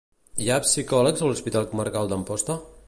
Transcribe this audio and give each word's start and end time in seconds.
Hi 0.43 0.47
ha 0.51 0.55
psicòlegs 0.63 1.21
a 1.25 1.29
l'Hospital 1.31 1.69
Comarcal 1.75 2.13
d'Amposta? 2.15 2.61